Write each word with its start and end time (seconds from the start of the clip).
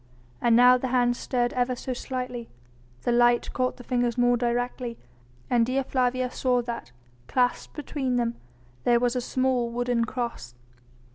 And 0.41 0.55
now 0.55 0.79
the 0.79 0.87
hands 0.87 1.19
stirred 1.19 1.53
ever 1.53 1.75
so 1.75 1.93
slightly, 1.93 2.49
the 3.03 3.11
light 3.11 3.53
caught 3.53 3.77
the 3.77 3.83
fingers 3.83 4.17
more 4.17 4.35
directly, 4.35 4.97
and 5.47 5.63
Dea 5.63 5.83
Flavia 5.83 6.31
saw 6.31 6.63
that 6.63 6.91
clasped 7.27 7.75
between 7.75 8.15
them 8.15 8.35
there 8.83 8.99
was 8.99 9.15
a 9.15 9.21
small 9.21 9.69
wooden 9.69 10.05
cross. 10.05 10.55